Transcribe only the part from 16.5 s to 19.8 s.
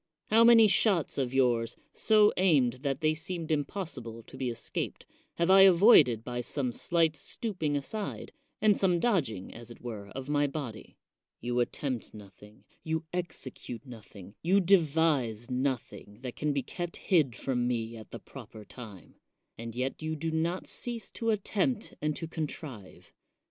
be kept hid from me at the proper time; and